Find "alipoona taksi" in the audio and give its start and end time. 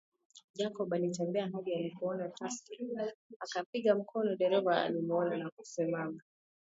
1.75-2.87